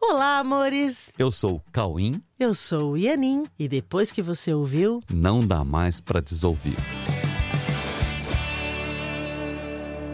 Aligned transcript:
Olá, 0.00 0.38
amores! 0.38 1.12
Eu 1.18 1.30
sou 1.32 1.56
o 1.56 1.62
Cauim. 1.72 2.22
Eu 2.38 2.54
sou 2.54 2.92
o 2.92 2.96
Ianin. 2.96 3.44
E 3.58 3.68
depois 3.68 4.12
que 4.12 4.22
você 4.22 4.52
ouviu, 4.54 5.00
Não 5.12 5.40
dá 5.40 5.64
mais 5.64 6.00
pra 6.00 6.20
desouvir. 6.20 6.76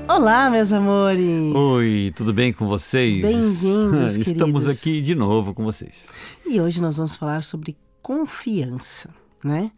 Olá, 0.09 0.51
meus 0.51 0.73
amores! 0.73 1.55
Oi, 1.55 2.13
tudo 2.17 2.33
bem 2.33 2.53
com 2.53 2.67
vocês? 2.67 3.23
Bem-vindos, 3.23 4.17
Estamos 4.27 4.65
queridos. 4.65 4.81
aqui 4.81 5.01
de 5.01 5.15
novo 5.15 5.55
com 5.55 5.65
vocês. 5.65 6.09
E 6.47 6.61
hoje 6.61 6.81
nós 6.81 6.97
vamos 6.97 7.17
falar 7.17 7.43
sobre 7.43 7.77
confiança, 8.03 9.11
né? 9.45 9.71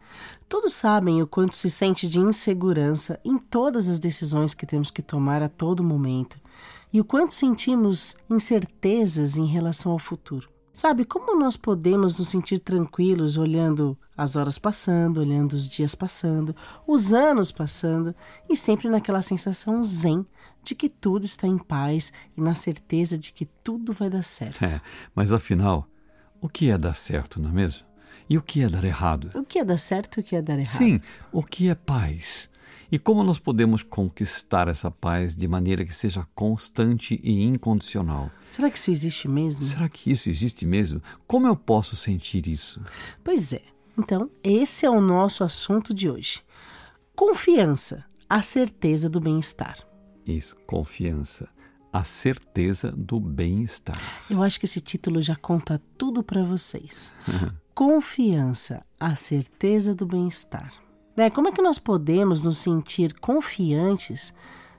Todos 0.47 0.73
sabem 0.73 1.21
o 1.21 1.27
quanto 1.27 1.55
se 1.55 1.69
sente 1.69 2.07
de 2.07 2.19
insegurança 2.19 3.19
em 3.23 3.37
todas 3.37 3.89
as 3.89 3.99
decisões 3.99 4.53
que 4.53 4.65
temos 4.65 4.89
que 4.89 5.01
tomar 5.01 5.43
a 5.43 5.49
todo 5.49 5.83
momento 5.83 6.39
e 6.91 7.01
o 7.01 7.05
quanto 7.05 7.33
sentimos 7.33 8.15
incertezas 8.29 9.35
em 9.35 9.45
relação 9.45 9.91
ao 9.91 9.99
futuro. 9.99 10.49
Sabe 10.73 11.05
como 11.05 11.37
nós 11.37 11.57
podemos 11.57 12.19
nos 12.19 12.29
sentir 12.29 12.59
tranquilos 12.59 13.35
olhando 13.35 13.97
as 14.15 14.35
horas 14.35 14.57
passando, 14.59 15.19
olhando 15.19 15.53
os 15.53 15.67
dias 15.67 15.95
passando, 15.95 16.55
os 16.85 17.13
anos 17.13 17.51
passando 17.51 18.15
e 18.49 18.55
sempre 18.55 18.87
naquela 18.87 19.21
sensação 19.21 19.83
zen 19.83 20.25
de 20.63 20.75
que 20.75 20.87
tudo 20.87 21.25
está 21.25 21.47
em 21.47 21.57
paz 21.57 22.13
e 22.37 22.41
na 22.41 22.53
certeza 22.53 23.17
de 23.17 23.33
que 23.33 23.45
tudo 23.45 23.91
vai 23.91 24.09
dar 24.09 24.23
certo. 24.23 24.63
É, 24.63 24.79
mas 25.15 25.31
afinal, 25.33 25.87
o 26.39 26.47
que 26.47 26.69
é 26.69 26.77
dar 26.77 26.95
certo, 26.95 27.41
não 27.41 27.49
é 27.49 27.53
mesmo? 27.53 27.86
E 28.29 28.37
o 28.37 28.41
que 28.41 28.61
é 28.61 28.69
dar 28.69 28.83
errado? 28.83 29.31
O 29.33 29.43
que 29.43 29.59
é 29.59 29.65
dar 29.65 29.77
certo 29.77 30.19
e 30.19 30.21
o 30.21 30.23
que 30.23 30.35
é 30.35 30.41
dar 30.41 30.57
errado? 30.59 30.77
Sim, 30.77 30.99
o 31.31 31.41
que 31.43 31.69
é 31.69 31.75
paz? 31.75 32.49
E 32.89 32.97
como 32.97 33.21
nós 33.23 33.37
podemos 33.37 33.83
conquistar 33.83 34.69
essa 34.69 34.89
paz 34.89 35.35
de 35.35 35.47
maneira 35.47 35.83
que 35.85 35.93
seja 35.93 36.25
constante 36.33 37.19
e 37.21 37.43
incondicional? 37.43 38.31
Será 38.49 38.69
que 38.71 38.77
isso 38.77 38.91
existe 38.91 39.27
mesmo? 39.27 39.61
Será 39.63 39.89
que 39.89 40.09
isso 40.09 40.29
existe 40.29 40.65
mesmo? 40.65 41.01
Como 41.25 41.47
eu 41.47 41.55
posso 41.55 41.95
sentir 41.97 42.47
isso? 42.47 42.81
Pois 43.23 43.51
é. 43.51 43.61
Então, 43.97 44.29
esse 44.43 44.85
é 44.85 44.89
o 44.89 45.01
nosso 45.01 45.43
assunto 45.43 45.93
de 45.93 46.09
hoje. 46.09 46.41
Confiança, 47.15 48.05
a 48.29 48.41
certeza 48.41 49.09
do 49.09 49.19
bem-estar. 49.19 49.77
Isso, 50.25 50.55
confiança, 50.67 51.49
a 51.91 52.03
certeza 52.03 52.91
do 52.91 53.19
bem-estar. 53.19 53.99
Eu 54.29 54.43
acho 54.43 54.59
que 54.59 54.65
esse 54.65 54.79
título 54.79 55.21
já 55.21 55.35
conta 55.35 55.81
tudo 55.97 56.23
para 56.23 56.43
vocês. 56.43 57.13
Confiança, 57.77 58.83
a 58.99 59.15
certeza 59.15 59.93
do 59.93 60.03
bem-estar. 60.03 60.73
Né? 61.15 61.29
Como 61.29 61.47
é 61.47 61.51
que 61.51 61.61
nós 61.61 61.77
podemos 61.77 62.41
nos 62.41 62.57
sentir 62.57 63.13
confiantes 63.19 64.33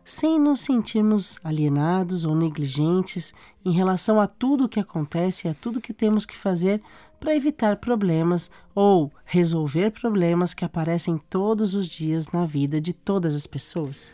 sem 0.04 0.36
nos 0.36 0.62
sentirmos 0.62 1.38
alienados 1.44 2.24
ou 2.24 2.34
negligentes 2.34 3.32
em 3.64 3.70
relação 3.70 4.20
a 4.20 4.26
tudo 4.26 4.64
o 4.64 4.68
que 4.68 4.80
acontece 4.80 5.46
e 5.46 5.50
a 5.52 5.54
tudo 5.54 5.80
que 5.80 5.94
temos 5.94 6.26
que 6.26 6.36
fazer 6.36 6.82
para 7.20 7.36
evitar 7.36 7.76
problemas 7.76 8.50
ou 8.74 9.12
resolver 9.24 9.92
problemas 9.92 10.52
que 10.52 10.64
aparecem 10.64 11.18
todos 11.30 11.76
os 11.76 11.86
dias 11.86 12.32
na 12.32 12.44
vida 12.44 12.80
de 12.80 12.92
todas 12.92 13.32
as 13.32 13.46
pessoas? 13.46 14.10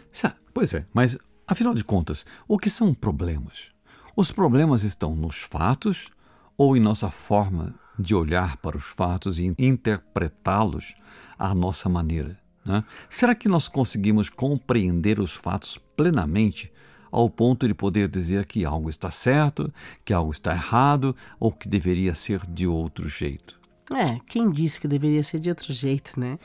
Pois 0.52 0.74
é, 0.74 0.84
mas 0.92 1.16
afinal 1.46 1.72
de 1.72 1.82
contas, 1.82 2.26
o 2.46 2.58
que 2.58 2.68
são 2.68 2.92
problemas? 2.92 3.70
Os 4.14 4.30
problemas 4.30 4.84
estão 4.84 5.16
nos 5.16 5.40
fatos 5.40 6.10
ou 6.54 6.76
em 6.76 6.80
nossa 6.80 7.10
forma 7.10 7.82
de 7.98 8.14
olhar 8.14 8.56
para 8.58 8.76
os 8.76 8.84
fatos 8.84 9.38
e 9.38 9.54
interpretá-los 9.58 10.94
à 11.38 11.54
nossa 11.54 11.88
maneira? 11.88 12.38
né? 12.64 12.84
Será 13.08 13.34
que 13.34 13.48
nós 13.48 13.68
conseguimos 13.68 14.30
compreender 14.30 15.20
os 15.20 15.34
fatos 15.34 15.78
plenamente 15.96 16.72
ao 17.10 17.30
ponto 17.30 17.68
de 17.68 17.74
poder 17.74 18.08
dizer 18.08 18.46
que 18.46 18.64
algo 18.64 18.90
está 18.90 19.10
certo, 19.10 19.72
que 20.04 20.12
algo 20.12 20.32
está 20.32 20.52
errado 20.52 21.14
ou 21.38 21.52
que 21.52 21.68
deveria 21.68 22.14
ser 22.14 22.40
de 22.46 22.66
outro 22.66 23.08
jeito? 23.08 23.60
É, 23.92 24.18
quem 24.26 24.50
disse 24.50 24.80
que 24.80 24.88
deveria 24.88 25.22
ser 25.22 25.38
de 25.38 25.50
outro 25.50 25.72
jeito, 25.72 26.18
né? 26.18 26.38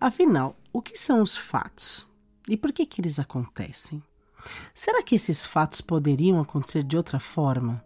Afinal, 0.00 0.56
o 0.72 0.80
que 0.80 0.98
são 0.98 1.22
os 1.22 1.36
fatos? 1.36 2.06
E 2.48 2.56
por 2.56 2.72
que 2.72 2.86
que 2.86 3.00
eles 3.00 3.18
acontecem? 3.18 4.02
Será 4.74 5.02
que 5.02 5.14
esses 5.14 5.44
fatos 5.44 5.80
poderiam 5.80 6.40
acontecer 6.40 6.82
de 6.82 6.96
outra 6.96 7.20
forma? 7.20 7.84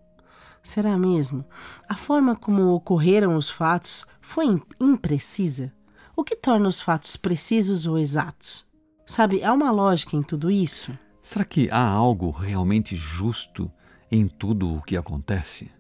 Será 0.63 0.97
mesmo? 0.97 1.45
A 1.89 1.95
forma 1.95 2.37
como 2.37 2.69
ocorreram 2.75 3.37
os 3.37 3.51
fatos 3.51 4.07
foi 4.21 4.47
im- 4.47 4.63
imprecisa? 4.81 5.73
O 6.17 6.23
que 6.23 6.37
torna 6.37 6.69
os 6.69 6.81
fatos 6.81 7.17
precisos 7.17 7.87
ou 7.87 7.99
exatos? 7.99 8.65
Sabe, 9.07 9.43
há 9.43 9.53
uma 9.53 9.71
lógica 9.71 10.17
em 10.17 10.23
tudo 10.23 10.51
isso? 10.51 10.97
Será 11.21 11.45
que 11.45 11.69
há 11.71 11.85
algo 11.85 12.31
realmente 12.31 12.95
justo 12.95 13.71
em 14.11 14.29
tudo 14.29 14.77
o 14.77 14.83
que 14.83 14.97
acontece? 14.97 15.71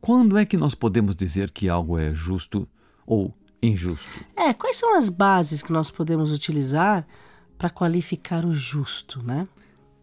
Quando 0.00 0.36
é 0.38 0.44
que 0.44 0.56
nós 0.56 0.74
podemos 0.74 1.14
dizer 1.14 1.50
que 1.50 1.68
algo 1.68 1.98
é 1.98 2.12
justo 2.14 2.68
ou 3.06 3.34
injusto? 3.62 4.24
É, 4.36 4.52
quais 4.54 4.76
são 4.76 4.96
as 4.96 5.08
bases 5.08 5.62
que 5.62 5.72
nós 5.72 5.90
podemos 5.90 6.30
utilizar 6.30 7.06
para 7.58 7.68
qualificar 7.68 8.44
o 8.44 8.54
justo, 8.54 9.22
né? 9.22 9.46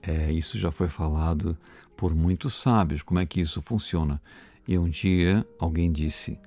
É, 0.02 0.32
isso 0.32 0.58
já 0.58 0.72
foi 0.72 0.88
falado 0.88 1.58
por 1.98 2.16
muitos 2.16 2.54
sábios, 2.54 3.02
como 3.02 3.20
é 3.20 3.26
que 3.26 3.42
isso 3.42 3.62
funciona. 3.62 4.22
E 4.66 4.78
um 4.78 4.88
dia 4.88 5.46
alguém 5.60 5.92
disse: 5.92 6.40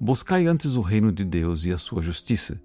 Buscai 0.00 0.46
antes 0.46 0.76
o 0.76 0.80
reino 0.80 1.12
de 1.12 1.24
Deus 1.24 1.64
e 1.64 1.72
a 1.72 1.78
sua 1.78 2.00
justiça, 2.00 2.58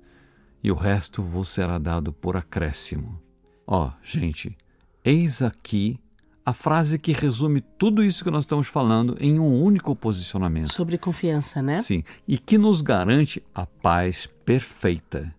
e 0.63 0.71
o 0.71 0.75
resto 0.75 1.21
vos 1.21 1.49
será 1.49 1.77
dado 1.77 2.13
por 2.13 2.37
acréscimo. 2.37 3.19
Ó, 3.65 3.91
gente, 4.01 4.55
eis 5.03 5.41
aqui 5.41 5.99
a 6.45 6.53
frase 6.53 6.97
que 6.97 7.11
resume 7.11 7.59
tudo 7.59 8.01
isso 8.01 8.23
que 8.23 8.31
nós 8.31 8.45
estamos 8.45 8.67
falando 8.67 9.17
em 9.19 9.37
um 9.37 9.61
único 9.61 9.93
posicionamento. 9.93 10.71
Sobre 10.71 10.97
confiança, 10.97 11.61
né? 11.61 11.81
Sim, 11.81 12.03
e 12.25 12.37
que 12.37 12.57
nos 12.57 12.81
garante 12.81 13.43
a 13.53 13.65
paz 13.65 14.29
perfeita. 14.45 15.33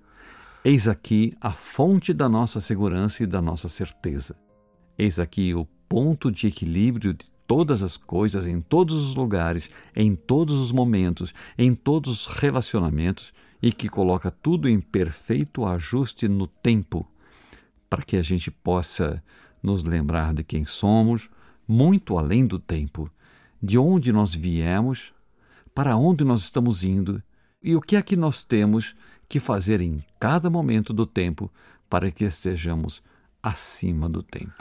Eis 0.63 0.87
aqui 0.87 1.35
a 1.41 1.51
fonte 1.51 2.13
da 2.13 2.29
nossa 2.29 2.61
segurança 2.61 3.23
e 3.23 3.27
da 3.27 3.41
nossa 3.41 3.71
certeza. 3.71 4.37
Eis 4.99 5.19
aqui 5.19 5.55
o 5.55 5.67
ponto 5.89 6.31
de 6.31 6.47
equilíbrio 6.47 7.15
de 7.15 7.27
todas 7.47 7.83
as 7.83 7.97
coisas, 7.97 8.47
em 8.47 8.61
todos 8.61 8.95
os 8.95 9.15
lugares, 9.15 9.71
em 9.97 10.15
todos 10.15 10.61
os 10.61 10.71
momentos, 10.71 11.33
em 11.57 11.75
todos 11.75 12.11
os 12.11 12.27
relacionamentos 12.27 13.33
e 13.63 13.73
que 13.73 13.89
coloca 13.89 14.31
tudo 14.31 14.69
em 14.69 14.81
perfeito 14.81 15.65
ajuste 15.65 16.29
no 16.29 16.47
tempo, 16.47 17.07
para 17.89 18.03
que 18.03 18.17
a 18.17 18.23
gente 18.23 18.51
possa 18.51 19.23
nos 19.63 19.83
lembrar 19.83 20.35
de 20.35 20.45
quem 20.45 20.65
somos, 20.65 21.31
muito 21.67 22.19
além 22.19 22.47
do 22.47 22.59
tempo, 22.59 23.11
de 23.63 23.79
onde 23.79 24.13
nós 24.13 24.35
viemos, 24.35 25.13
para 25.75 25.97
onde 25.97 26.25
nós 26.25 26.43
estamos 26.43 26.85
indo 26.85 27.23
e 27.63 27.75
o 27.75 27.81
que 27.81 27.97
é 27.97 28.03
que 28.03 28.15
nós 28.15 28.45
temos 28.45 28.95
que 29.29 29.41
fazer 29.41 29.81
em 29.81 30.05
cada 30.21 30.49
momento 30.49 30.93
do 30.93 31.05
tempo 31.05 31.51
para 31.89 32.11
que 32.11 32.25
estejamos 32.25 33.03
acima 33.43 34.09
do 34.09 34.23
tempo. 34.23 34.53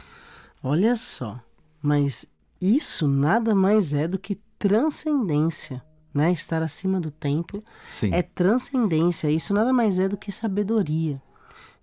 Olha 0.64 0.96
só, 0.96 1.40
mas 1.82 2.26
isso 2.60 3.08
nada 3.08 3.54
mais 3.54 3.94
é 3.94 4.08
do 4.08 4.18
que 4.18 4.36
transcendência, 4.58 5.84
né? 6.14 6.32
Estar 6.32 6.64
acima 6.64 7.00
do 7.00 7.12
tempo 7.12 7.64
Sim. 7.88 8.12
é 8.12 8.22
transcendência. 8.22 9.30
Isso 9.30 9.54
nada 9.54 9.72
mais 9.72 10.00
é 10.00 10.10
do 10.10 10.18
que 10.18 10.32
sabedoria. 10.32 11.22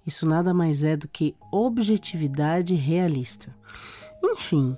Isso 0.07 0.27
nada 0.27 0.53
mais 0.53 0.83
é 0.83 0.97
do 0.97 1.09
que 1.09 1.35
objetividade 1.51 2.75
realista. 2.75 3.55
Enfim, 4.23 4.77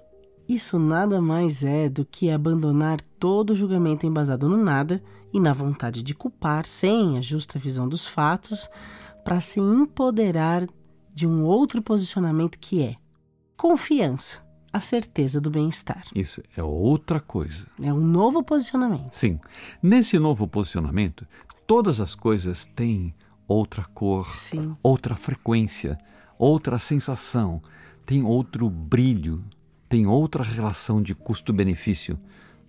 isso 0.48 0.78
nada 0.78 1.20
mais 1.20 1.64
é 1.64 1.88
do 1.88 2.04
que 2.04 2.30
abandonar 2.30 3.00
todo 3.18 3.54
julgamento 3.54 4.06
embasado 4.06 4.48
no 4.48 4.56
nada 4.56 5.02
e 5.32 5.40
na 5.40 5.52
vontade 5.52 6.02
de 6.02 6.14
culpar, 6.14 6.66
sem 6.66 7.18
a 7.18 7.20
justa 7.20 7.58
visão 7.58 7.88
dos 7.88 8.06
fatos, 8.06 8.68
para 9.24 9.40
se 9.40 9.58
empoderar 9.58 10.66
de 11.12 11.26
um 11.26 11.44
outro 11.44 11.82
posicionamento 11.82 12.58
que 12.58 12.82
é 12.82 12.96
confiança, 13.56 14.44
a 14.72 14.80
certeza 14.80 15.40
do 15.40 15.50
bem-estar. 15.50 16.04
Isso 16.14 16.42
é 16.56 16.62
outra 16.62 17.18
coisa. 17.20 17.66
É 17.80 17.92
um 17.92 18.00
novo 18.00 18.42
posicionamento. 18.42 19.14
Sim, 19.14 19.40
nesse 19.82 20.18
novo 20.18 20.46
posicionamento, 20.46 21.26
todas 21.66 22.00
as 22.00 22.14
coisas 22.14 22.66
têm 22.66 23.14
outra 23.48 23.84
cor, 23.94 24.30
Sim. 24.30 24.74
outra 24.82 25.14
frequência, 25.14 25.96
outra 26.38 26.78
sensação, 26.78 27.62
tem 28.04 28.22
outro 28.22 28.68
brilho, 28.68 29.42
tem 29.88 30.06
outra 30.06 30.42
relação 30.42 31.00
de 31.00 31.14
custo-benefício, 31.14 32.18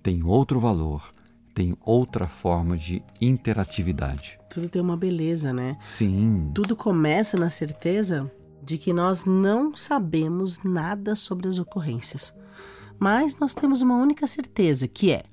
tem 0.02 0.24
outro 0.24 0.60
valor, 0.60 1.14
tem 1.54 1.76
outra 1.82 2.28
forma 2.28 2.78
de 2.78 3.04
interatividade. 3.20 4.40
Tudo 4.50 4.70
tem 4.70 4.82
uma 4.82 4.96
beleza, 4.96 5.52
né? 5.52 5.76
Sim, 5.82 6.52
Tudo 6.54 6.76
começa 6.76 7.36
na 7.36 7.50
certeza 7.50 8.32
de 8.68 8.78
que 8.78 8.92
nós 8.92 9.24
não 9.24 9.74
sabemos 9.78 10.62
nada 10.62 11.16
sobre 11.16 11.48
as 11.48 11.58
ocorrências. 11.58 12.36
Mas 13.00 13.40
nós 13.40 13.54
temos 13.54 13.82
uma 13.82 13.96
única 13.96 14.28
certeza, 14.28 14.90
que 14.90 15.10
é: 15.10 15.24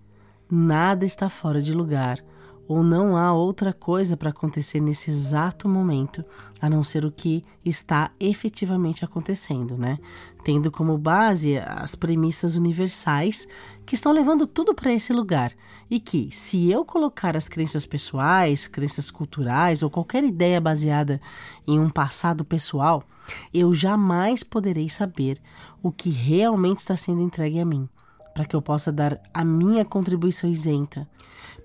nada 0.49 1.05
está 1.05 1.29
fora 1.29 1.61
de 1.61 1.73
lugar, 1.73 2.25
ou 2.67 2.83
não 2.83 3.17
há 3.17 3.33
outra 3.33 3.73
coisa 3.73 4.17
para 4.17 4.31
acontecer 4.31 4.81
nesse 4.81 5.11
exato 5.11 5.69
momento, 5.69 6.25
a 6.61 6.69
não 6.69 6.83
ser 6.83 7.05
o 7.05 7.13
que 7.13 7.45
está 7.65 8.11
efetivamente 8.19 9.05
acontecendo, 9.05 9.77
né? 9.77 9.99
Tendo 10.43 10.71
como 10.71 10.97
base 10.97 11.59
as 11.59 11.95
premissas 11.95 12.57
universais 12.57 13.47
que 13.85 13.95
estão 13.95 14.13
levando 14.13 14.47
tudo 14.47 14.75
para 14.75 14.93
esse 14.93 15.13
lugar. 15.13 15.53
E 15.91 16.01
que, 16.01 16.31
se 16.31 16.71
eu 16.71 16.85
colocar 16.85 17.37
as 17.37 17.49
crenças 17.49 17.85
pessoais, 17.85 18.67
crenças 18.67 19.11
culturais 19.11 19.83
ou 19.83 19.91
qualquer 19.91 20.25
ideia 20.25 20.61
baseada 20.61 21.21
em 21.67 21.79
um 21.79 21.91
passado 21.91 22.45
pessoal, 22.45 23.05
eu 23.53 23.73
jamais 23.75 24.43
poderei 24.43 24.89
saber 24.89 25.41
o 25.83 25.93
que 25.93 26.11
realmente 26.11 26.79
está 26.79 26.97
sendo 26.97 27.23
entregue 27.23 27.61
a 27.61 27.65
mim, 27.65 27.89
para 28.35 28.45
que 28.45 28.57
eu 28.57 28.61
possa 28.61 28.91
dar 28.91 29.21
a 29.33 29.45
minha 29.45 29.85
contribuição 29.85 30.51
isenta 30.51 31.09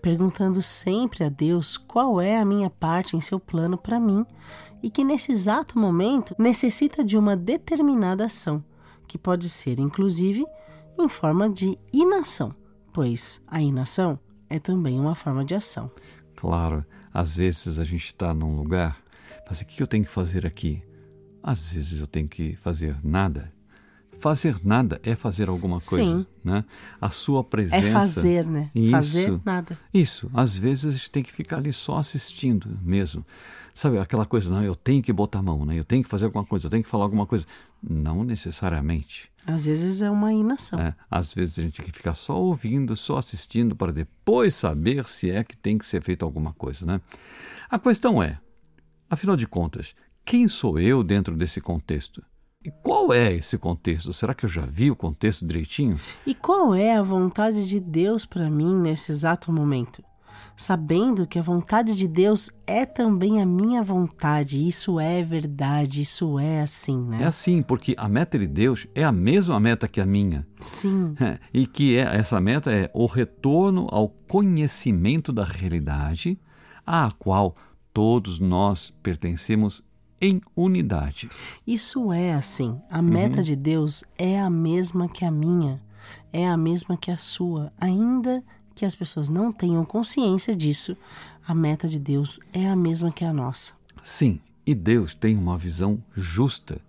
perguntando 0.02 0.62
sempre 0.62 1.24
a 1.24 1.30
Deus 1.30 1.78
qual 1.78 2.20
é 2.22 2.38
a 2.38 2.46
minha 2.46 2.70
parte 2.70 3.16
em 3.16 3.22
seu 3.22 3.40
plano 3.40 3.78
para 3.78 4.00
mim 4.00 4.26
e 4.82 4.90
que 4.90 5.04
nesse 5.04 5.32
exato 5.32 5.78
momento 5.78 6.36
necessita 6.38 7.04
de 7.04 7.18
uma 7.18 7.36
determinada 7.36 8.26
ação, 8.26 8.64
que 9.08 9.18
pode 9.18 9.50
ser 9.50 9.80
inclusive 9.80 10.46
em 10.98 11.08
forma 11.08 11.50
de 11.50 11.78
inação, 11.92 12.56
pois 12.94 13.42
a 13.48 13.62
inação 13.62 14.20
é 14.50 14.60
também 14.60 15.00
uma 15.00 15.16
forma 15.16 15.44
de 15.44 15.56
ação. 15.56 15.92
Claro, 16.36 16.86
às 17.14 17.36
vezes 17.36 17.80
a 17.80 17.84
gente 17.84 18.06
está 18.06 18.34
num 18.34 18.56
lugar, 18.56 18.98
mas 19.50 19.62
o 19.62 19.66
que 19.66 19.82
eu 19.82 19.88
tenho 19.88 20.06
que 20.06 20.12
fazer 20.12 20.46
aqui? 20.46 20.82
Às 21.44 21.74
vezes 21.74 22.00
eu 22.00 22.08
tenho 22.08 22.28
que 22.28 22.56
fazer 22.58 22.98
nada. 23.04 23.52
Fazer 24.20 24.58
nada 24.64 25.00
é 25.04 25.16
fazer 25.16 25.48
alguma 25.48 25.80
coisa, 25.80 26.20
Sim. 26.20 26.26
né? 26.44 26.66
A 27.00 27.10
sua 27.10 27.44
presença 27.44 27.88
é 27.88 27.92
fazer, 27.92 28.46
né? 28.46 28.70
Isso, 28.76 28.92
fazer 28.92 29.42
nada. 29.46 29.80
Isso. 29.94 30.30
Às 30.34 30.58
vezes 30.58 30.86
a 30.86 30.92
gente 30.92 31.10
tem 31.10 31.24
que 31.24 31.32
ficar 31.32 31.58
ali 31.58 31.72
só 31.72 31.98
assistindo 31.98 32.78
mesmo. 32.82 33.26
Sabe 33.74 33.98
aquela 33.98 34.26
coisa, 34.26 34.50
não, 34.50 34.62
eu 34.62 34.76
tenho 34.76 35.02
que 35.02 35.14
botar 35.14 35.40
a 35.40 35.42
mão, 35.42 35.66
né? 35.66 35.80
Eu 35.80 35.86
tenho 35.86 36.04
que 36.04 36.10
fazer 36.10 36.26
alguma 36.26 36.44
coisa, 36.44 36.66
eu 36.66 36.70
tenho 36.70 36.84
que 36.84 36.90
falar 36.90 37.06
alguma 37.06 37.26
coisa. 37.26 37.46
Não 37.82 38.26
necessariamente. 38.26 39.32
Às 39.48 39.66
vezes 39.66 40.02
é 40.02 40.12
uma 40.12 40.34
inação. 40.34 40.78
É, 40.80 40.94
às 41.10 41.34
vezes 41.34 41.58
a 41.58 41.62
gente 41.62 41.78
tem 41.78 41.86
que 41.86 41.98
ficar 41.98 42.14
só 42.14 42.38
ouvindo, 42.38 42.96
só 42.98 43.18
assistindo 43.18 43.76
para 43.76 43.94
depois 43.94 44.54
saber 44.54 45.08
se 45.08 45.32
é 45.32 45.46
que 45.46 45.56
tem 45.56 45.78
que 45.78 45.86
ser 45.86 46.02
feito 46.02 46.26
alguma 46.26 46.54
coisa, 46.54 46.86
né? 46.86 47.00
A 47.70 47.80
questão 47.80 48.22
é, 48.22 48.38
afinal 49.10 49.38
de 49.38 49.48
contas, 49.48 49.96
quem 50.26 50.48
sou 50.48 50.78
eu 50.78 51.04
dentro 51.04 51.38
desse 51.38 51.62
contexto? 51.62 52.22
E 52.62 52.70
qual 52.84 53.14
é 53.14 53.34
esse 53.34 53.58
contexto? 53.58 54.12
Será 54.12 54.34
que 54.34 54.44
eu 54.44 54.50
já 54.50 54.66
vi 54.66 54.92
o 54.92 54.96
contexto 54.96 55.48
direitinho? 55.48 55.98
E 56.28 56.36
qual 56.36 56.76
é 56.76 56.94
a 56.94 57.02
vontade 57.02 57.66
de 57.66 57.80
Deus 57.80 58.26
para 58.26 58.50
mim 58.50 58.76
nesse 58.76 59.14
exato 59.14 59.50
momento? 59.50 60.04
Sabendo 60.58 61.26
que 61.26 61.40
a 61.40 61.42
vontade 61.42 61.96
de 61.96 62.06
Deus 62.06 62.52
é 62.68 62.86
também 62.86 63.42
a 63.42 63.46
minha 63.46 63.82
vontade, 63.82 64.68
isso 64.68 65.00
é 65.00 65.24
verdade, 65.24 66.02
isso 66.02 66.38
é 66.38 66.60
assim, 66.60 67.02
né? 67.02 67.24
É 67.24 67.28
assim, 67.28 67.62
porque 67.62 67.96
a 67.98 68.10
meta 68.10 68.38
de 68.38 68.46
Deus 68.46 68.86
é 68.94 69.06
a 69.06 69.12
mesma 69.12 69.58
meta 69.58 69.88
que 69.88 70.02
a 70.02 70.06
minha. 70.06 70.46
Sim. 70.60 71.16
É, 71.18 71.40
e 71.54 71.66
que 71.66 71.96
é, 71.96 72.14
essa 72.18 72.42
meta 72.42 72.74
é 72.74 72.92
o 72.94 73.06
retorno 73.06 73.88
ao 73.90 74.10
conhecimento 74.10 75.32
da 75.32 75.46
realidade 75.46 76.38
à 76.86 77.10
qual 77.18 77.56
todos 77.94 78.38
nós 78.38 78.94
pertencemos 79.02 79.82
em 80.22 80.42
unidade. 80.56 81.30
Isso 81.66 82.12
é 82.12 82.34
assim. 82.34 82.80
A 82.90 83.02
meta 83.02 83.38
uhum. 83.38 83.44
de 83.44 83.56
Deus 83.56 84.04
é 84.18 84.40
a 84.40 84.50
mesma 84.50 85.08
que 85.08 85.26
a 85.26 85.32
minha, 85.32 85.82
é 86.32 86.48
a 86.48 86.58
mesma 86.58 86.98
que 86.98 87.12
a 87.12 87.18
sua. 87.18 87.72
Ainda 87.80 88.44
que 88.76 88.86
as 88.86 88.96
pessoas 88.96 89.30
não 89.30 89.52
tenham 89.52 89.84
consciência 89.84 90.56
disso, 90.56 90.96
a 91.48 91.54
meta 91.54 91.88
de 91.88 92.00
Deus 92.00 92.40
é 92.54 92.68
a 92.68 92.76
mesma 92.76 93.12
que 93.12 93.26
a 93.26 93.34
nossa. 93.34 93.74
Sim, 94.04 94.40
e 94.66 94.74
Deus 94.74 95.14
tem 95.14 95.36
uma 95.36 95.58
visão 95.58 96.02
justa, 96.14 96.80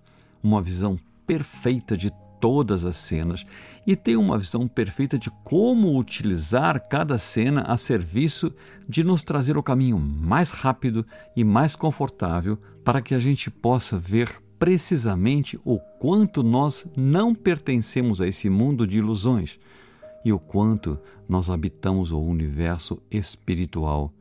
uma 0.42 0.62
visão 0.62 0.98
perfeita 1.26 1.96
de 1.96 2.10
todas 2.40 2.84
as 2.84 2.96
cenas 2.96 3.44
e 3.86 3.94
tem 3.94 4.16
uma 4.16 4.38
visão 4.38 4.66
perfeita 4.66 5.18
de 5.18 5.30
como 5.44 5.98
utilizar 5.98 6.80
cada 6.88 7.18
cena 7.18 7.62
a 7.62 7.76
serviço 7.76 8.52
de 8.88 9.04
nos 9.04 9.22
trazer 9.22 9.58
o 9.58 9.62
caminho 9.62 9.98
mais 9.98 10.50
rápido 10.50 11.06
e 11.36 11.44
mais 11.44 11.76
confortável 11.76 12.58
para 12.90 13.00
que 13.00 13.14
a 13.14 13.20
gente 13.20 13.52
possa 13.52 13.96
ver 13.96 14.42
precisamente 14.58 15.56
o 15.64 15.78
quanto 15.78 16.42
nós 16.42 16.90
não 16.96 17.32
pertencemos 17.32 18.20
a 18.20 18.26
esse 18.26 18.50
mundo 18.50 18.84
de 18.84 18.98
ilusões 18.98 19.60
e 20.24 20.32
o 20.32 20.40
quanto 20.40 20.98
nós 21.28 21.48
habitamos 21.50 22.10
o 22.10 22.20
universo 22.20 23.00
espiritual 23.08 24.12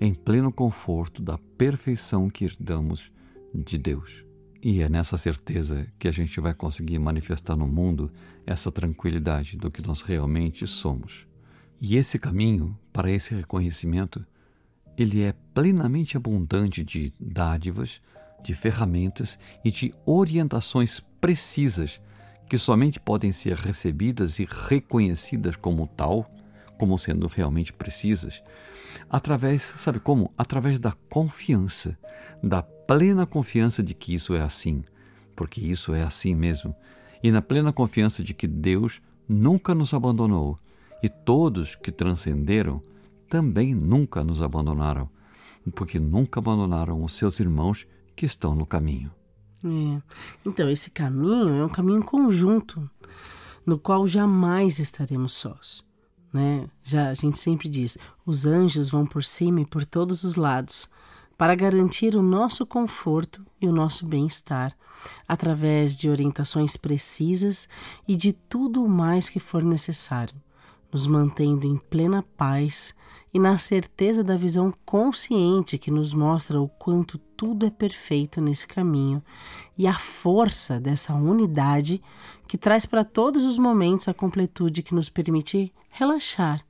em 0.00 0.14
pleno 0.14 0.50
conforto 0.50 1.20
da 1.20 1.36
perfeição 1.58 2.30
que 2.30 2.46
herdamos 2.46 3.12
de 3.54 3.76
Deus. 3.76 4.24
E 4.62 4.80
é 4.80 4.88
nessa 4.88 5.18
certeza 5.18 5.86
que 5.98 6.08
a 6.08 6.12
gente 6.12 6.40
vai 6.40 6.54
conseguir 6.54 6.98
manifestar 6.98 7.58
no 7.58 7.68
mundo 7.68 8.10
essa 8.46 8.72
tranquilidade 8.72 9.58
do 9.58 9.70
que 9.70 9.86
nós 9.86 10.00
realmente 10.00 10.66
somos. 10.66 11.26
E 11.78 11.94
esse 11.94 12.18
caminho 12.18 12.74
para 12.90 13.10
esse 13.10 13.34
reconhecimento, 13.34 14.24
ele 14.98 15.22
é 15.22 15.32
plenamente 15.54 16.16
abundante 16.16 16.82
de 16.82 17.12
dádivas, 17.20 18.02
de 18.42 18.52
ferramentas 18.52 19.38
e 19.64 19.70
de 19.70 19.92
orientações 20.04 21.00
precisas 21.20 22.00
que 22.48 22.58
somente 22.58 22.98
podem 22.98 23.30
ser 23.30 23.54
recebidas 23.56 24.40
e 24.40 24.48
reconhecidas 24.50 25.54
como 25.54 25.86
tal, 25.86 26.28
como 26.76 26.98
sendo 26.98 27.28
realmente 27.28 27.72
precisas, 27.72 28.42
através, 29.08 29.74
sabe 29.76 30.00
como? 30.00 30.32
Através 30.36 30.80
da 30.80 30.92
confiança, 31.08 31.96
da 32.42 32.62
plena 32.62 33.26
confiança 33.26 33.82
de 33.82 33.94
que 33.94 34.14
isso 34.14 34.34
é 34.34 34.40
assim, 34.40 34.82
porque 35.36 35.60
isso 35.60 35.94
é 35.94 36.02
assim 36.02 36.34
mesmo, 36.34 36.74
e 37.22 37.30
na 37.30 37.42
plena 37.42 37.72
confiança 37.72 38.22
de 38.22 38.34
que 38.34 38.46
Deus 38.46 39.00
nunca 39.28 39.74
nos 39.74 39.92
abandonou 39.94 40.58
e 41.02 41.08
todos 41.08 41.76
que 41.76 41.92
transcenderam 41.92 42.82
também 43.28 43.74
nunca 43.74 44.24
nos 44.24 44.42
abandonaram, 44.42 45.08
porque 45.74 45.98
nunca 45.98 46.40
abandonaram 46.40 47.02
os 47.04 47.14
seus 47.14 47.38
irmãos 47.40 47.86
que 48.16 48.26
estão 48.26 48.54
no 48.54 48.66
caminho. 48.66 49.12
É. 49.64 50.02
Então, 50.44 50.68
esse 50.68 50.90
caminho 50.90 51.50
é 51.50 51.64
um 51.64 51.68
caminho 51.68 52.02
conjunto, 52.02 52.88
no 53.66 53.78
qual 53.78 54.06
jamais 54.06 54.78
estaremos 54.78 55.32
sós. 55.32 55.84
Né? 56.32 56.68
Já 56.82 57.10
a 57.10 57.14
gente 57.14 57.38
sempre 57.38 57.68
diz: 57.68 57.98
os 58.24 58.46
anjos 58.46 58.88
vão 58.88 59.06
por 59.06 59.24
cima 59.24 59.60
e 59.60 59.66
por 59.66 59.84
todos 59.84 60.24
os 60.24 60.36
lados, 60.36 60.88
para 61.36 61.54
garantir 61.54 62.16
o 62.16 62.22
nosso 62.22 62.66
conforto 62.66 63.44
e 63.60 63.66
o 63.66 63.72
nosso 63.72 64.06
bem-estar, 64.06 64.76
através 65.26 65.96
de 65.96 66.08
orientações 66.08 66.76
precisas 66.76 67.68
e 68.06 68.16
de 68.16 68.32
tudo 68.32 68.82
o 68.82 68.88
mais 68.88 69.28
que 69.28 69.40
for 69.40 69.62
necessário, 69.62 70.34
nos 70.92 71.06
mantendo 71.06 71.66
em 71.66 71.76
plena 71.76 72.24
paz 72.36 72.94
e 73.32 73.38
na 73.38 73.58
certeza 73.58 74.24
da 74.24 74.36
visão 74.36 74.72
consciente 74.84 75.78
que 75.78 75.90
nos 75.90 76.14
mostra 76.14 76.60
o 76.60 76.68
quanto 76.68 77.18
tudo 77.18 77.66
é 77.66 77.70
perfeito 77.70 78.40
nesse 78.40 78.66
caminho 78.66 79.22
e 79.76 79.86
a 79.86 79.92
força 79.92 80.80
dessa 80.80 81.14
unidade 81.14 82.02
que 82.46 82.56
traz 82.56 82.86
para 82.86 83.04
todos 83.04 83.44
os 83.44 83.58
momentos 83.58 84.08
a 84.08 84.14
completude 84.14 84.82
que 84.82 84.94
nos 84.94 85.08
permite 85.08 85.72
relaxar. 85.92 86.64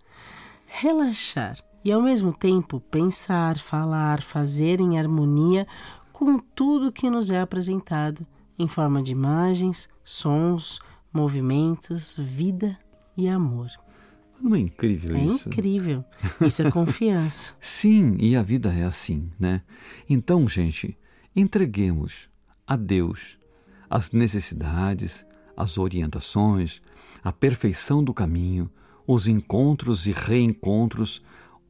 Relaxar 0.66 1.56
e 1.84 1.92
ao 1.92 2.02
mesmo 2.02 2.32
tempo 2.32 2.80
pensar, 2.80 3.56
falar, 3.56 4.20
fazer 4.20 4.80
em 4.80 4.98
harmonia 4.98 5.66
com 6.12 6.38
tudo 6.38 6.92
que 6.92 7.08
nos 7.08 7.30
é 7.30 7.40
apresentado 7.40 8.26
em 8.58 8.66
forma 8.66 9.02
de 9.02 9.12
imagens, 9.12 9.88
sons, 10.04 10.80
movimentos, 11.12 12.16
vida 12.18 12.76
e 13.16 13.28
amor. 13.28 13.68
Não 14.40 14.54
é 14.54 14.60
incrível 14.60 15.16
é 15.16 15.24
isso? 15.24 15.48
É 15.48 15.52
incrível. 15.52 16.04
Isso 16.40 16.62
é 16.62 16.70
confiança. 16.72 17.52
Sim, 17.60 18.16
e 18.20 18.36
a 18.36 18.42
vida 18.42 18.72
é 18.72 18.84
assim, 18.84 19.30
né? 19.38 19.62
Então, 20.08 20.48
gente, 20.48 20.96
entreguemos 21.34 22.28
a 22.66 22.76
Deus 22.76 23.38
as 23.90 24.12
necessidades, 24.12 25.24
as 25.56 25.78
orientações, 25.78 26.80
a 27.22 27.32
perfeição 27.32 28.02
do 28.04 28.14
caminho, 28.14 28.70
os 29.06 29.26
encontros 29.26 30.06
e 30.06 30.12
reencontros, 30.12 31.22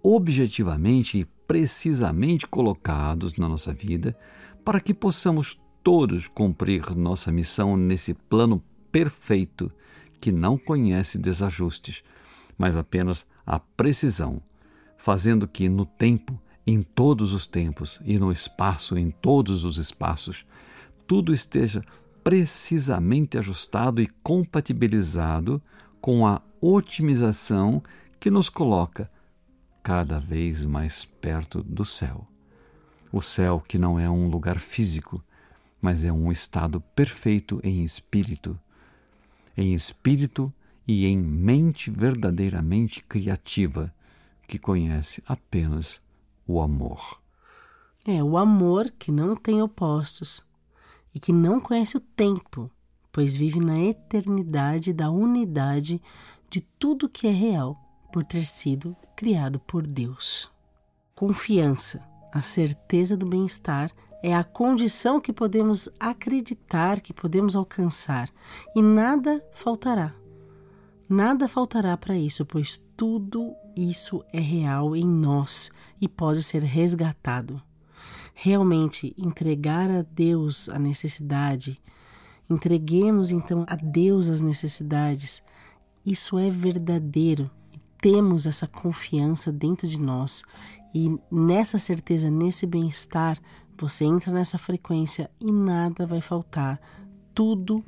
objetivamente 0.03 1.19
e 1.19 1.25
precisamente 1.25 2.47
colocados 2.47 3.35
na 3.39 3.49
nossa 3.49 3.73
vida, 3.73 4.17
para 4.65 4.81
que 4.81 4.93
possamos 4.93 5.59
todos 5.83 6.29
cumprir 6.29 6.95
nossa 6.95 7.33
missão 7.33 7.77
nesse 7.77 8.13
plano 8.13 8.63
perfeito 8.93 9.73
que 10.21 10.33
não 10.33 10.59
conhece 10.59 11.17
desajustes, 11.17 12.03
mas 12.59 12.77
apenas 12.77 13.25
a 13.47 13.59
precisão, 13.59 14.43
fazendo 14.97 15.47
que 15.47 15.69
no 15.69 15.87
tempo, 15.87 16.39
em 16.67 16.83
todos 16.83 17.33
os 17.33 17.47
tempos, 17.47 18.01
e 18.05 18.19
no 18.19 18.31
espaço, 18.33 18.99
em 18.99 19.11
todos 19.11 19.65
os 19.65 19.79
espaços, 19.79 20.45
tudo 21.07 21.33
esteja 21.33 21.83
precisamente 22.23 23.39
ajustado 23.39 24.03
e 24.03 24.09
compatibilizado 24.23 25.63
com 26.01 26.27
a 26.27 26.43
otimização 26.61 27.83
que 28.21 28.31
nos 28.31 28.51
coloca 28.51 29.11
cada 29.83 30.19
vez 30.19 30.67
mais 30.67 31.05
perto 31.05 31.63
do 31.63 31.85
céu. 31.85 32.27
O 33.11 33.23
céu 33.23 33.65
que 33.67 33.79
não 33.79 33.99
é 33.99 34.11
um 34.11 34.29
lugar 34.29 34.59
físico, 34.59 35.25
mas 35.81 36.05
é 36.05 36.13
um 36.13 36.31
estado 36.31 36.81
perfeito 36.95 37.61
em 37.65 37.83
espírito. 37.83 38.59
Em 39.57 39.73
espírito 39.73 40.53
e 40.89 41.05
em 41.05 41.19
mente 41.19 41.91
verdadeiramente 41.91 43.05
criativa, 43.05 43.95
que 44.49 44.59
conhece 44.59 45.23
apenas 45.27 46.01
o 46.47 46.63
amor. 46.63 47.21
É 48.07 48.25
o 48.25 48.39
amor 48.39 48.91
que 48.99 49.13
não 49.13 49.37
tem 49.37 49.61
opostos 49.61 50.43
e 51.15 51.21
que 51.21 51.31
não 51.31 51.61
conhece 51.61 51.99
o 51.99 52.01
tempo, 52.01 52.71
pois 53.13 53.37
vive 53.37 53.61
na 53.61 53.79
eternidade 53.79 54.95
da 54.95 55.11
unidade 55.11 56.01
de 56.49 56.63
tudo 56.63 57.09
que 57.09 57.27
é 57.27 57.33
real, 57.33 57.79
por 58.11 58.25
ter 58.25 58.47
sido 58.47 58.97
criado 59.15 59.61
por 59.61 59.87
Deus. 59.87 60.51
Confiança, 61.15 62.03
a 62.33 62.41
certeza 62.41 63.15
do 63.15 63.27
bem-estar, 63.27 63.91
é 64.23 64.35
a 64.35 64.43
condição 64.43 65.21
que 65.21 65.35
podemos 65.35 65.91
acreditar 66.01 67.01
que 67.03 67.13
podemos 67.13 67.55
alcançar 67.55 68.31
e 68.75 68.81
nada 68.81 69.45
faltará. 69.53 70.15
Nada 71.09 71.49
faltará 71.49 71.97
para 71.97 72.19
isso, 72.19 72.45
pois 72.45 72.85
tudo 72.95 73.55
isso 73.75 74.23
é 74.31 74.41
real 74.41 74.95
em 74.95 75.07
nós 75.07 75.71
e 75.99 76.07
pode 76.07 76.43
ser 76.43 76.63
resgatado. 76.63 77.63
Realmente 78.35 79.15
entregar 79.17 79.91
a 79.91 80.03
Deus 80.03 80.69
a 80.69 80.79
necessidade, 80.79 81.81
entreguemos 82.49 83.31
então 83.31 83.65
a 83.67 83.75
Deus 83.75 84.29
as 84.29 84.43
necessidades. 84.43 85.43
Isso 86.05 86.39
é 86.39 86.51
verdadeiro. 86.51 87.51
Temos 88.03 88.47
essa 88.47 88.67
confiança 88.67 89.51
dentro 89.51 89.89
de 89.89 89.99
nós 89.99 90.45
e 90.95 91.19
nessa 91.31 91.79
certeza, 91.79 92.31
nesse 92.31 92.67
bem-estar, 92.67 93.39
você 93.79 94.05
entra 94.05 94.31
nessa 94.33 94.59
frequência 94.59 95.31
e 95.41 95.51
nada 95.51 96.07
vai 96.07 96.21
faltar. 96.21 96.81
Tudo, 97.35 97.83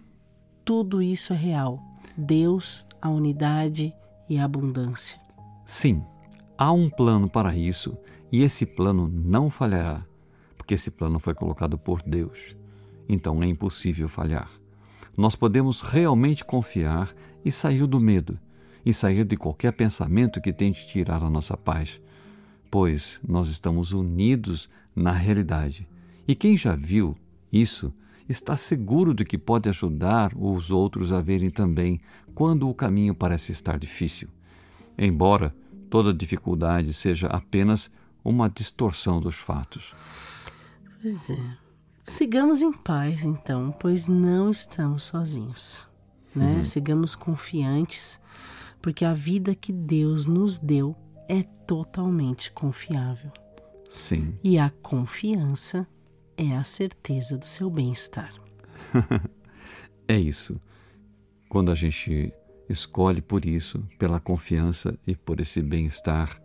tudo 0.65 1.03
isso 1.03 1.33
é 1.33 1.37
real. 1.37 1.83
Deus 2.17 2.85
a 3.01 3.09
unidade 3.09 3.95
e 4.29 4.39
a 4.39 4.45
abundância. 4.45 5.21
Sim, 5.65 6.03
há 6.57 6.73
um 6.73 6.89
plano 6.89 7.29
para 7.29 7.55
isso 7.55 7.97
e 8.31 8.43
esse 8.43 8.65
plano 8.65 9.09
não 9.09 9.51
falhará, 9.51 10.05
porque 10.57 10.75
esse 10.75 10.91
plano 10.91 11.19
foi 11.19 11.35
colocado 11.35 11.77
por 11.79 12.03
Deus. 12.03 12.57
Então 13.09 13.43
é 13.43 13.47
impossível 13.47 14.09
falhar. 14.09 14.51
Nós 15.17 15.35
podemos 15.35 15.83
realmente 15.83 16.45
confiar 16.45 17.15
e 17.45 17.51
sair 17.51 17.87
do 17.87 17.99
medo, 17.99 18.39
e 18.85 18.95
sair 18.95 19.25
de 19.25 19.37
qualquer 19.37 19.73
pensamento 19.73 20.41
que 20.41 20.53
tente 20.53 20.87
tirar 20.87 21.23
a 21.23 21.31
nossa 21.31 21.57
paz, 21.57 22.01
pois 22.71 23.21
nós 23.27 23.49
estamos 23.49 23.93
unidos 23.93 24.69
na 24.95 25.13
realidade. 25.13 25.89
E 26.27 26.35
quem 26.35 26.57
já 26.57 26.77
viu 26.77 27.17
isso 27.53 27.93
está 28.31 28.57
seguro 28.57 29.13
de 29.13 29.25
que 29.25 29.37
pode 29.37 29.69
ajudar 29.69 30.33
os 30.37 30.71
outros 30.71 31.13
a 31.13 31.21
verem 31.21 31.51
também 31.51 32.01
quando 32.35 32.69
o 32.69 32.75
caminho 32.75 33.15
parece 33.15 33.53
estar 33.53 33.79
difícil. 33.79 34.29
Embora 34.97 35.55
toda 35.89 36.15
dificuldade 36.15 36.93
seja 36.93 37.27
apenas 37.27 37.91
uma 38.25 38.49
distorção 38.49 39.21
dos 39.21 39.37
fatos. 39.37 39.95
Pois 41.01 41.31
é. 41.31 41.57
Sigamos 42.05 42.63
em 42.63 42.73
paz, 42.73 43.25
então, 43.25 43.75
pois 43.79 44.09
não 44.09 44.51
estamos 44.51 45.05
sozinhos. 45.05 45.87
Né? 46.35 46.59
Uhum. 46.59 46.65
Sigamos 46.65 47.15
confiantes, 47.15 48.21
porque 48.81 49.05
a 49.05 49.13
vida 49.13 49.55
que 49.55 49.73
Deus 49.73 50.27
nos 50.27 50.59
deu 50.59 50.97
é 51.29 51.43
totalmente 51.43 52.51
confiável. 52.53 53.33
Sim. 53.89 54.35
E 54.43 54.59
a 54.59 54.71
confiança 54.71 55.87
é 56.41 56.57
a 56.57 56.65
certeza 56.65 57.37
do 57.37 57.45
seu 57.45 57.69
bem-estar. 57.69 58.33
é 60.09 60.19
isso. 60.19 60.59
Quando 61.51 61.71
a 61.71 61.75
gente 61.75 62.33
escolhe 62.67 63.21
por 63.21 63.45
isso, 63.45 63.87
pela 63.99 64.19
confiança 64.19 64.99
e 65.07 65.15
por 65.15 65.39
esse 65.39 65.61
bem-estar, 65.61 66.41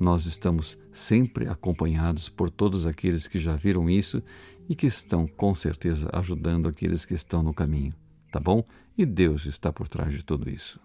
nós 0.00 0.26
estamos 0.26 0.76
sempre 0.92 1.48
acompanhados 1.48 2.28
por 2.28 2.50
todos 2.50 2.86
aqueles 2.86 3.28
que 3.28 3.38
já 3.38 3.54
viram 3.54 3.88
isso 3.88 4.20
e 4.68 4.74
que 4.74 4.88
estão 4.88 5.28
com 5.28 5.54
certeza 5.54 6.10
ajudando 6.12 6.68
aqueles 6.68 7.04
que 7.04 7.14
estão 7.14 7.40
no 7.40 7.54
caminho, 7.54 7.94
tá 8.32 8.40
bom? 8.40 8.64
E 8.98 9.06
Deus 9.06 9.46
está 9.46 9.72
por 9.72 9.86
trás 9.86 10.12
de 10.12 10.24
tudo 10.24 10.50
isso, 10.50 10.80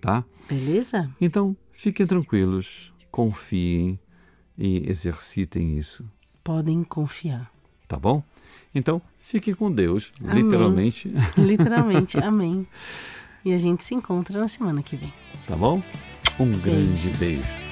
tá? 0.00 0.24
Beleza? 0.48 1.14
Então, 1.20 1.56
fiquem 1.70 2.06
tranquilos, 2.06 2.92
confiem 3.10 4.00
e 4.58 4.90
exercitem 4.90 5.76
isso. 5.76 6.04
Podem 6.42 6.82
confiar 6.82 7.54
tá 7.88 7.96
bom? 7.96 8.22
Então, 8.74 9.00
fique 9.20 9.54
com 9.54 9.70
Deus, 9.70 10.12
amém. 10.22 10.42
literalmente. 10.42 11.12
Literalmente, 11.38 12.18
amém. 12.18 12.66
E 13.44 13.52
a 13.52 13.58
gente 13.58 13.84
se 13.84 13.94
encontra 13.94 14.40
na 14.40 14.48
semana 14.48 14.82
que 14.82 14.96
vem. 14.96 15.12
Tá 15.46 15.54
bom? 15.54 15.82
Um 16.40 16.50
grande 16.58 17.08
Beijos. 17.10 17.18
beijo. 17.20 17.63